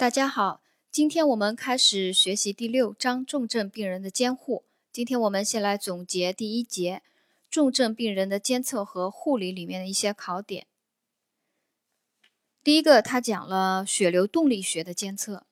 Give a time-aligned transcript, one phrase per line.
[0.00, 4.64] 大家好，今天我们开始学习第六章重症病人的监护。
[4.90, 7.02] 今天我们先来总结第一节
[7.50, 10.66] 重症病人的监测和护理里面的一些考点。
[12.64, 15.44] 第一个，他讲了血流动力学的监测。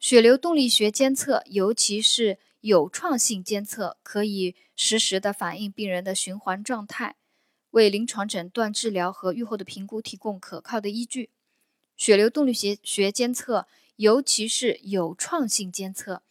[0.00, 7.14] 血流动力学监测，尤其是有创性监测，可以实时的反映病人的循环状态，
[7.70, 11.30] 为临床诊断、治疗和预后的评估提供可靠的依据。
[11.98, 16.22] 血流动力学学监测，尤其是有创性监测，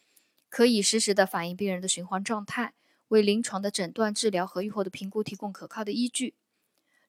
[0.48, 2.72] 可以实时的反映病人的循环状态，
[3.08, 6.34] 为临床的诊断、治疗和预后的评估提供可靠的依据。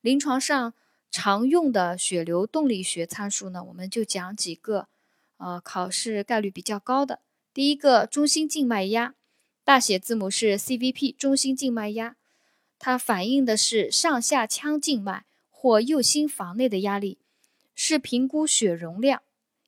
[0.02, 0.73] 临床上
[1.09, 4.89] 常用的血流动力学参数呢，我们就讲几个，
[5.38, 7.21] 呃，考试概率比较高的。
[7.53, 9.16] 第一个，中心静脉压，
[9.63, 12.17] 大写字母是 CVP，中心静脉压，
[12.77, 17.19] 它反映的是上下腔静脉或右心房内的压力。
[17.81, 19.23] 是评估血容量、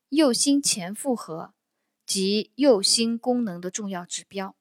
[0.10, 1.54] 右心前负荷
[2.06, 4.58] 及右心功能的重要指标。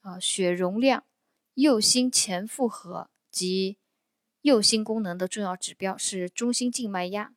[0.00, 1.04] 啊，血容量、
[1.52, 3.76] 右心前负荷及
[4.40, 7.34] 右心功能的重要指标是中心静脉压。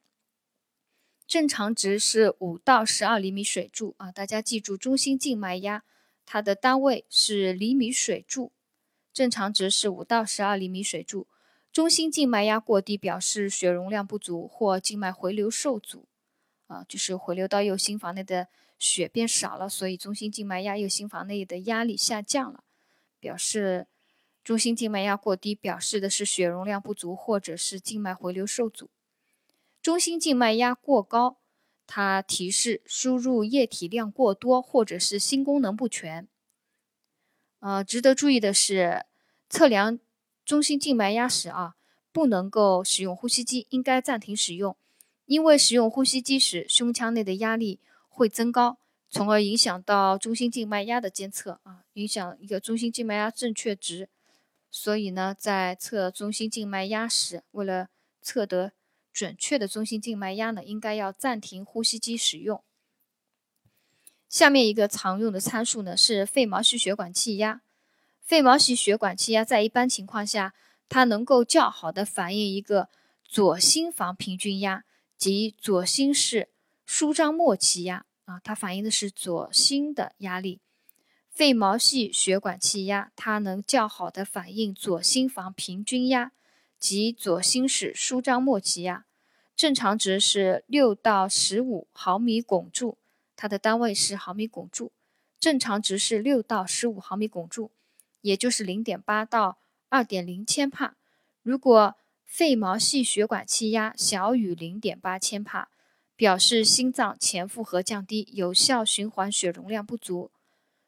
[1.28, 5.84] 正常值是五到十二厘米水柱啊，大家记住，中心静脉压
[6.26, 8.54] 它的单位是厘米水柱，
[9.12, 11.28] 正常值是五到十二厘米水柱。
[11.78, 16.08] 中心静脉压过低，表示血容量不足或静脉回流受阻，
[16.66, 18.48] 啊，就是回流到右心房内的
[18.80, 22.64] 血变少了，所以中心静脉压右心房内的压力下降了，
[23.20, 23.86] 表示
[24.44, 28.90] 中心静脉压过低，表示的是血容量不足或者是静脉回流受阻。
[29.80, 31.38] 中心静脉压过高，
[31.86, 36.28] 它提示输入液体量过多或者是心功能不全。
[37.60, 39.06] 呃，值得注意的是，
[39.48, 40.00] 测量。
[40.48, 41.76] 中心静脉压时啊，
[42.14, 44.78] 不能够使用呼吸机，应该暂停使用，
[45.26, 48.78] 因为使用呼吸机时，胸腔内的压力会增高，
[49.10, 54.08] 从而影响到中心静脉压的监测啊，影响一个中心静脉压正确值。
[54.72, 57.90] 所以呢，在测中心静脉压时，为了
[58.22, 58.72] 测得
[59.12, 62.64] 准确的中心静脉压呢，应该要暂停呼吸机使用。
[64.30, 67.64] 下面一个常用的参数呢，是肺毛细血管气压。
[68.28, 70.54] 肺毛细血管气压在一般情况下，
[70.90, 72.90] 它能够较好的反映一个
[73.24, 74.84] 左心房平均压
[75.18, 76.50] 及左心室
[76.86, 80.60] 舒张末期压啊，它反映的是左心的压力。
[81.30, 86.34] 肺毛细血管气压它能较好的反映左心房平均压
[86.78, 89.06] 及左心室舒张末期压，
[89.56, 92.98] 正常值是六到十五毫米汞柱，
[93.38, 94.92] 它的单位是毫米汞柱，
[95.40, 97.72] 正常值是六到十五毫米汞柱。
[98.28, 99.58] 也就是零点八到
[99.88, 100.98] 二点零千帕。
[101.44, 101.96] 如果
[102.26, 105.70] 肺毛细血管气压小于零点八千帕，
[106.18, 110.30] 表示心脏前负荷降低，有效循环血容量不足。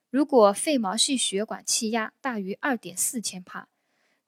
[0.10, 3.70] 如果肺毛细血管气压大于二点四千帕，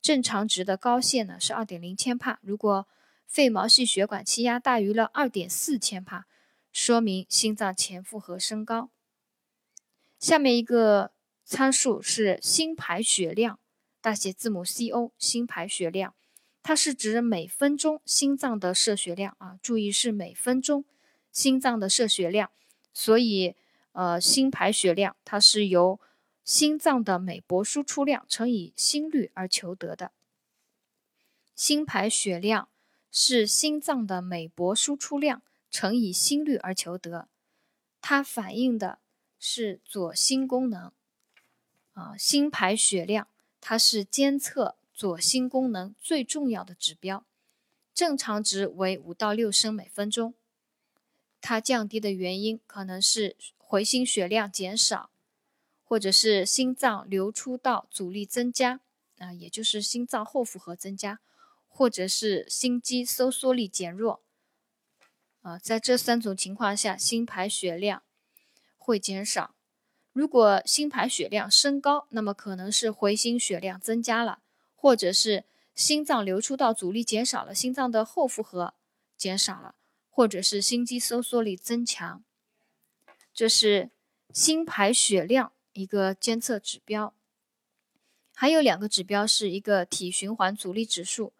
[0.01, 2.39] 正常值的高线呢是二点零千帕。
[2.41, 2.87] 如果
[3.27, 6.27] 肺毛细血管气压大于了二点四千帕，
[6.71, 8.89] 说明心脏前负荷升高。
[10.17, 11.11] 下面一个。
[11.51, 13.59] 参数是心排血量，
[13.99, 16.15] 大写字母 CO，心排血量，
[16.63, 20.85] 它是指每分钟心脏的摄血量啊，注意是每分钟
[21.33, 22.49] 心脏的摄血量，
[22.93, 23.57] 所以
[23.91, 25.99] 呃，心排血量它是由
[26.45, 30.13] 心脏的每搏输出量乘以心率而求得的。
[31.53, 32.69] 心排血量
[33.11, 37.27] 是心脏的每搏输出量乘以心率而求得，
[37.99, 38.99] 它反映的
[39.37, 40.93] 是左心功能。
[41.93, 43.27] 啊，心排血量，
[43.59, 47.25] 它是监测左心功能最重要的指标，
[47.93, 50.33] 正常值为五到六升每分钟。
[51.41, 55.09] 它降低的原因可能是回心血量减少，
[55.83, 58.79] 或者是心脏流出道阻力增加，
[59.17, 61.19] 啊，也就是心脏后负荷增加，
[61.67, 64.21] 或者是心肌收缩力减弱。
[65.41, 68.03] 啊，在这三种情况下，心排血量
[68.77, 69.55] 会减少。
[70.13, 74.39] 如果心排血量升高，那么可能是回心血量增加了，
[74.75, 78.73] 或者是心脏流出道阻力减少了，心脏的后负荷
[79.17, 79.75] 减少了，
[80.09, 82.23] 或者是心肌收缩力增强。
[83.33, 83.89] 这是
[84.33, 87.13] 心排血量一个监测指标。
[88.33, 91.31] 还有两个指标是一个体循环阻力指数，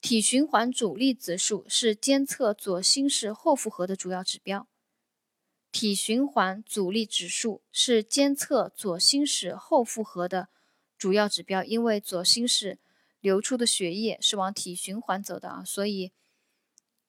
[0.00, 4.68] 体循环阻力指数是监测左心室后负荷的主要指标。
[5.72, 10.48] 体循环阻力指数是监测左心室后负荷的
[10.98, 12.78] 主要指标，因为左心室
[13.20, 16.12] 流出的血液是往体循环走的啊，所以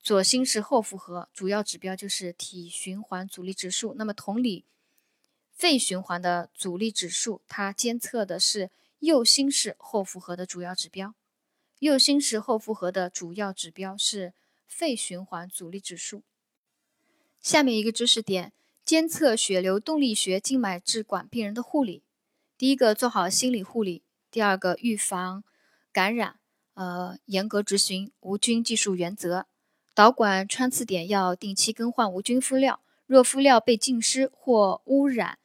[0.01, 3.93] 左心室后负荷，主要指标就是体循环阻力指数。
[3.95, 4.65] 那么同理，
[5.51, 11.13] 肺循环的阻力指数，它监测的是右心室后负荷的主要指标。
[11.79, 14.33] 右心室后负荷的主要指标是
[14.65, 16.23] 肺循环阻力指数。
[17.43, 18.53] 下面一个知识点：
[18.85, 22.01] 监测血流动力学静脉置管病人的护理。
[22.57, 24.01] 第一个，做好心理护理；
[24.31, 25.43] 第二个，预防
[25.91, 26.39] 感染，
[26.75, 29.45] 呃，严格执行无菌技术原则。
[29.93, 35.37] 导管穿刺点要定期更换无菌敷料，若敷料被浸湿或污染，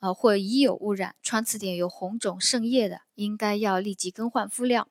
[0.00, 4.88] 呃或已有污染，穿刺点有红肿渗液的，应该要立即更换敷料。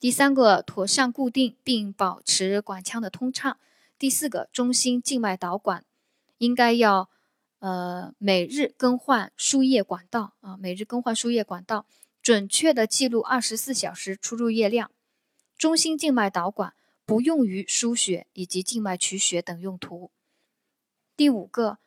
[0.00, 3.58] 第三个，妥善固定并保持管腔的通畅。
[3.98, 5.84] 第四个，中心静脉导管
[6.38, 7.10] 应该要
[7.58, 11.86] 呃每日更换输液管道啊，每日更换输液管道，
[12.22, 14.90] 准确的记录二十四小时出入液量。
[15.56, 16.74] 中心静脉导管。
[17.08, 20.10] 不用于输血以及静脉取血等用途。
[21.16, 21.78] 第五个，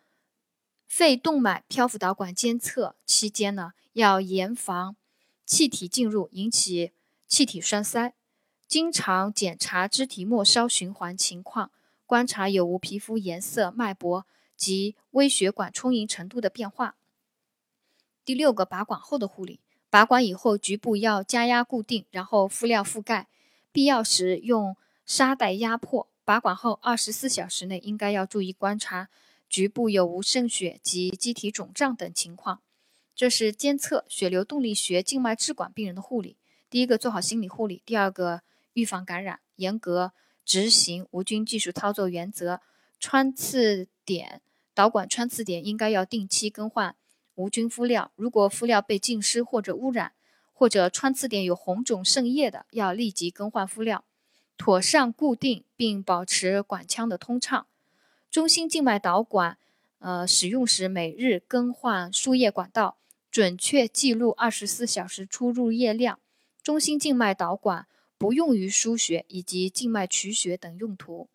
[0.88, 4.96] 肺动脉漂浮导管监测期间呢，要严防
[5.46, 6.92] 气体进入引起
[7.28, 8.16] 气体栓塞，
[8.68, 11.70] 经常检查肢体末梢循环情况，
[12.12, 14.26] 观察有无皮肤颜色、脉搏
[14.58, 16.98] 及微血管充盈程度的变化。
[18.26, 23.30] 第六个，拔管后的护理，拔管以后局部要加压固定，然后敷料覆盖，
[23.72, 24.76] 必要时用。
[25.06, 29.08] 沙袋压迫，拔管后二十四小时内应该要注意观察
[29.50, 32.60] 局部有无渗血及机体肿胀等情况。
[33.16, 36.36] 这是监测血流动力学静脉置管病人的护理。
[36.70, 38.42] 第一个做好心理护理，第二个
[38.74, 40.12] 预防感染，严格
[40.46, 42.62] 执行无菌技术操作原则。
[43.00, 44.42] 穿刺点
[44.76, 46.96] 导管穿刺点应该要定期更换
[47.34, 50.12] 无菌敷料，如果敷料被浸湿或者污染，
[50.54, 54.04] 或者穿刺点有红肿渗液的，要立即更换敷料。
[54.58, 57.66] 妥善固定并保持管腔的通畅。
[58.30, 59.58] 中心静脉导管，
[59.98, 62.98] 呃，使用时每日更换输液管道，
[63.32, 66.20] 准确记录二十四小时出入液量。
[66.62, 67.88] 中心静脉导管
[68.22, 71.28] 不用于输血以及静脉取血等用途。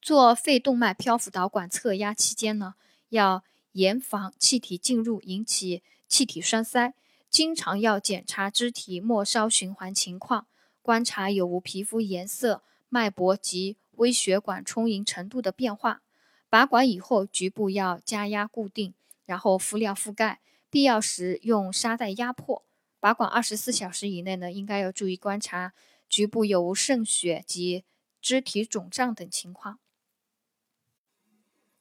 [0.00, 2.76] 做肺动脉漂浮导管测压期间呢，
[3.08, 6.94] 要严防气体进入引起气体栓塞，
[7.28, 10.46] 经常要检查肢体末梢循环情况。
[10.80, 16.02] 观察有无皮肤颜色、脉搏及微血管充盈程度的变化。
[16.48, 18.94] 拔管以后，局部要加压固定，
[19.26, 20.40] 然后敷料覆盖，
[20.70, 22.62] 必要时用沙袋压迫。
[23.00, 25.72] 拔管二十四小时以内呢，应该要注意观察
[26.08, 27.84] 局部有无渗血及
[28.20, 29.78] 肢体肿胀等情况。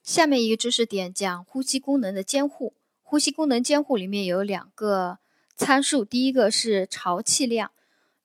[0.04, 2.74] 下面一个知识点讲呼吸功能的监护。
[3.04, 5.20] 呼吸功能监护里面有两个
[5.56, 7.72] 参数，第一个是潮气量。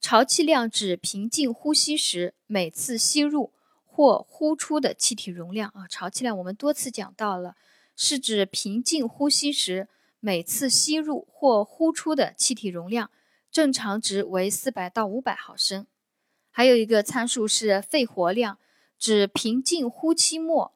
[0.01, 3.53] 潮气量指平静呼吸时每次吸入
[3.87, 5.87] 或呼出的气体容量啊。
[5.89, 7.55] 潮气量我们多次讲到了，
[7.95, 9.89] 是指平静呼吸时
[10.25, 13.11] 每次吸入或呼出的气体容量，
[13.51, 15.85] 正常值为四百到五百毫升。
[16.53, 18.61] 还有一个参数是肺活量，
[18.97, 20.73] 指平静呼气末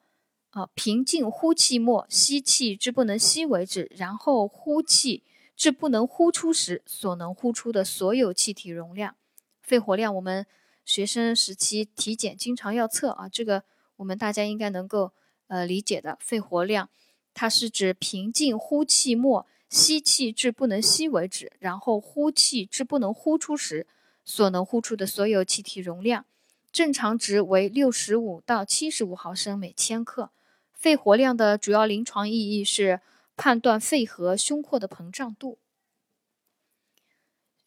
[0.49, 5.23] 啊，平静呼气末吸气至不能吸为止，然后呼气。
[5.55, 9.15] 至不能呼出时所能呼出的所有气体容量，
[9.59, 10.45] 肺活量我们
[10.85, 13.63] 学生时期体检经常要测啊，这个
[13.95, 15.13] 我们大家应该能够
[15.47, 16.15] 呃理解的。
[16.21, 16.91] 肺活量
[17.37, 23.85] 它是指平静呼气末吸气至不能吸为止，然后呼气至不能呼出时
[24.25, 26.25] 所能呼出的所有气体容量，
[26.71, 30.31] 正常值为六十五到七十五毫升每千克。
[30.73, 33.01] 肺活量的主要临床意义是。
[33.39, 35.59] 判断肺和胸廓的膨胀度。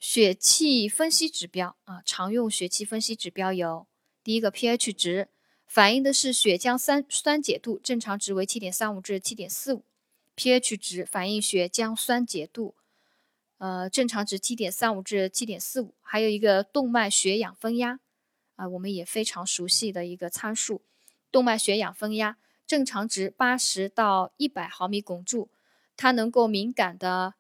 [0.00, 3.87] 血气分析指标啊，常用血气分析指标有：
[4.25, 5.28] 第一个 pH 值，
[5.71, 9.85] 反映的是血浆酸酸碱度，正常值为七点三五至七点四五
[10.35, 12.75] ，pH 值反映血浆酸碱度，
[13.59, 15.95] 呃，正常值七点三五至七点四五。
[16.00, 18.00] 还有一个动脉血氧分压
[18.57, 20.83] 啊，我们也非常熟悉的一个参数，
[21.31, 22.37] 动脉血氧分压
[22.67, 25.50] 正常值八十到一百毫米汞柱。
[25.97, 27.35] 它能够敏感的、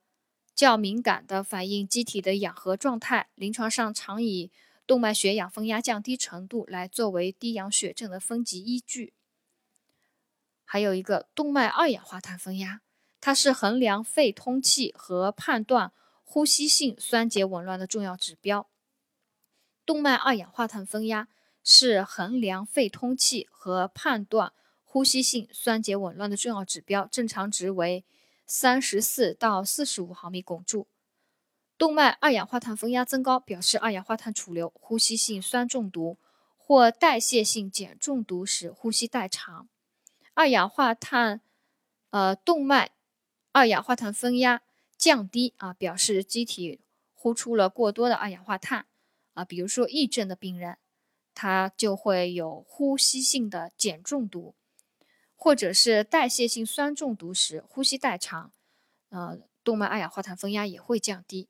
[0.54, 3.30] 较敏感的反映机体的氧合状态。
[3.34, 4.52] 临床上常以
[4.90, 9.12] 动脉血氧分压降低程度来作为低氧血症的分级依据。
[10.64, 12.80] 还有一个动脉二氧化碳分压，
[13.20, 15.92] 它是衡量肺通气和判断
[16.24, 18.68] 呼吸性酸碱紊乱的重要指标。
[19.86, 21.28] 动脉二氧化碳分压
[21.62, 28.04] 是衡量肺通气和判断呼吸性酸碱紊乱的重要指标，正常值为。
[28.44, 30.88] 三十四到四十五毫米汞柱，
[31.80, 36.18] 动脉二氧化碳分压增高，表示二氧化碳储留、呼吸性酸中毒
[36.58, 39.66] 或代谢性碱中毒时呼吸代偿。
[40.34, 41.40] 二氧化碳，
[42.10, 42.90] 呃，动脉
[43.52, 44.60] 二氧化碳分压
[44.98, 46.80] 降低啊，表示机体
[47.14, 48.84] 呼出了过多的二氧化碳
[49.32, 49.42] 啊。
[49.42, 50.76] 比如说，癔症的病人，
[51.34, 54.54] 他就会有呼吸性的碱中毒，
[55.34, 58.52] 或者是代谢性酸中毒时呼吸代偿，
[59.08, 61.48] 呃，动脉二氧化碳分压也会降低。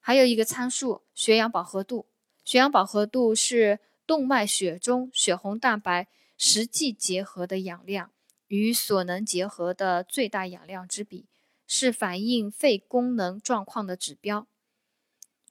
[0.00, 2.06] 还有一个参数，血氧饱和度。
[2.44, 8.10] 血氧饱和度是动脉血中血红蛋白实际结合的氧量
[8.48, 11.26] 与所能结合的最大氧量之比，
[11.66, 14.48] 是反映肺功能状况的指标。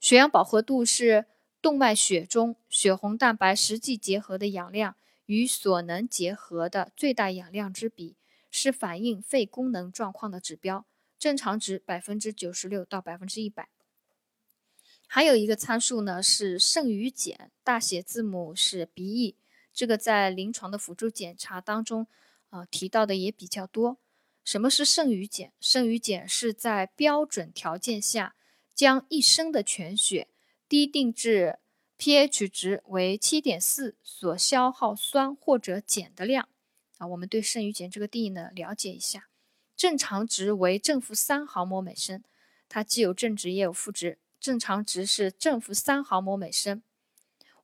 [0.00, 1.26] 血氧饱和度是
[1.62, 8.16] 动脉血中血红蛋白实际结合的氧量与所能结合的最大氧量之比，
[8.50, 10.84] 是反映肺功能状况的指标。
[11.18, 13.68] 正常值百分之九十六到百分之一百。
[15.12, 19.34] 还有一个参数呢是肾盂碱，大写字母是 BE，
[19.74, 22.06] 这个在临床的辅助检查当中
[22.50, 23.98] 啊提到的也比较多。
[24.44, 25.50] 什么是肾盂碱？
[25.58, 28.36] 肾盂碱是在标准条件下
[28.72, 30.28] 将一升的全血
[30.68, 31.58] 滴定至
[31.98, 36.48] pH 值为七点四所消耗酸或者碱的量
[36.98, 37.08] 啊。
[37.08, 39.26] 我们对肾盂碱这个定义呢了解一下，
[39.76, 42.22] 正常值为正负三毫摩每升，
[42.68, 44.18] 它既有正值也有负值。
[44.40, 46.82] 正常值是正负三毫摩每升，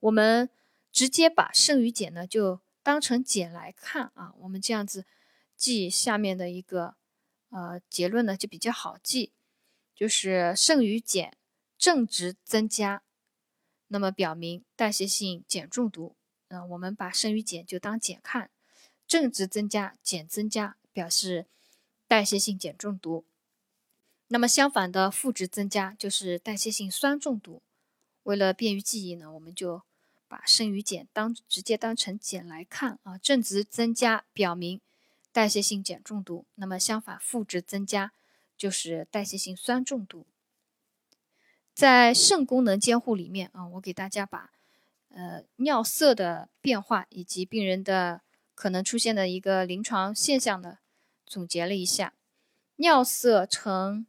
[0.01, 0.51] 我们
[0.93, 5.07] 直接把剩余碱呢就当成碱来看啊，我们这样子
[5.57, 6.95] 记下面的一个
[7.49, 9.33] 呃结论呢就比较好记，
[9.95, 11.37] 就是剩余碱
[11.79, 13.03] 正值增加，
[13.89, 16.15] 那么表明代谢性碱中毒，
[16.49, 18.51] 嗯，我们把剩余碱就当碱看，
[19.07, 21.47] 正值增加，碱增加表示
[22.07, 23.25] 代谢性碱中毒。
[24.29, 27.63] 那么相反的负值增加就是代谢性酸中毒。
[28.25, 29.83] 为了便于记忆呢，我们就
[30.27, 33.17] 把剩余碱当直接当成碱来看啊。
[33.19, 34.81] 正值增加表明
[35.31, 38.11] 代谢性碱中毒，那么相反负值增加
[38.59, 40.27] 就是代谢性酸中毒。
[41.73, 44.51] 在肾功能监护里面啊，我给大家把
[45.11, 48.23] 呃尿色的变化以及病人的
[48.57, 50.79] 可能出现的一个临床现象呢
[51.25, 52.15] 总结了一下，
[52.77, 54.05] 尿色呈。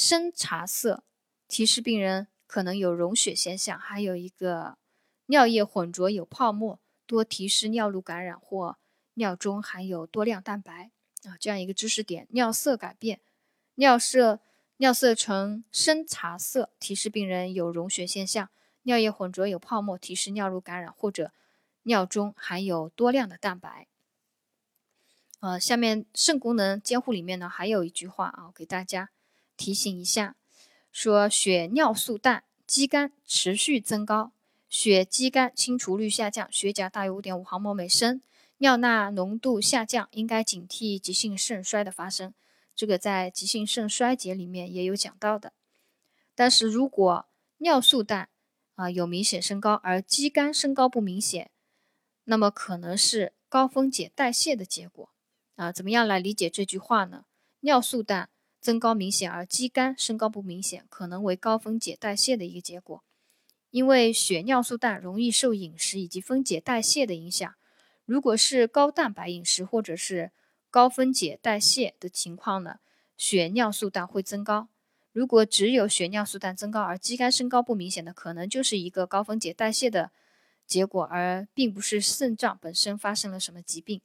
[0.00, 1.04] 深茶色
[1.46, 4.78] 提示病人可能有溶血现象，还有一个
[5.26, 8.78] 尿液混浊有泡沫，多提示尿路感染或
[9.14, 10.90] 尿中含有多量蛋白
[11.24, 12.26] 啊，这样一个知识点。
[12.30, 13.20] 尿色改变，
[13.74, 14.40] 尿色
[14.78, 18.48] 尿色呈深茶色提示病人有溶血现象，
[18.84, 21.30] 尿液混浊有泡沫提示尿路感染或者
[21.82, 23.86] 尿中含有多量的蛋白。
[25.40, 29.10] 呃，下面肾功能监护里面呢还有一句话啊，给大家。
[29.60, 30.36] 提醒一下，
[30.90, 34.32] 说血尿素氮肌酐持续增高，
[34.70, 38.22] 血肌酐清除率下降，血钾大于五点五毫摩每升，
[38.56, 42.32] 尿钠浓度下降，应该警惕急性肾衰的发生。
[42.74, 45.52] 这个在急性肾衰竭里面也有讲到的。
[46.34, 48.30] 但是如果尿素氮
[48.76, 51.50] 啊有明显升高，而肌酐升高不明显，
[52.24, 55.10] 那么可能是高分解代谢的结果
[55.56, 55.70] 啊。
[55.70, 57.26] 怎么样来理解这句话呢？
[57.60, 58.30] 尿素氮。
[58.60, 63.02] 增高明显而肌酐升高不明显，可能为高分解代谢的一个结果。
[63.70, 67.54] 因为血尿素氮容易受饮食以及分解代谢的影响。
[68.04, 70.32] 如果是高蛋白饮食或者是
[70.68, 72.80] 高分解代谢的情况呢，
[73.16, 74.68] 血尿素氮会增高。
[75.12, 80.10] 如果只有血尿素氮增高而肌酐升高不明显的，可能就是一个高分解代谢的
[80.66, 84.00] 结果，而并不是肾脏本身发生了什么疾病。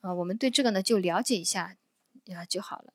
[0.00, 1.76] 啊，我们对这个呢就了解一下
[2.34, 2.92] 啊就好了。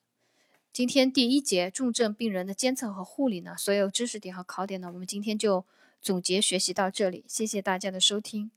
[0.76, 5.64] 今天第一节重症病人的监测和护理呢，所有知识点和考点呢，我们今天就
[6.02, 7.24] 总结学习到这里。
[7.26, 8.50] 谢谢大家的收听。